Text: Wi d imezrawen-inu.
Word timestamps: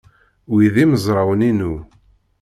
Wi 0.51 0.65
d 0.73 0.75
imezrawen-inu. 0.83 1.73